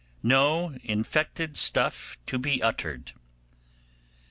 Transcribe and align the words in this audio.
No 0.23 0.73
infected 0.81 1.55
Stuff 1.57 2.17
to 2.25 2.39
be 2.39 2.59
uttered. 2.63 3.11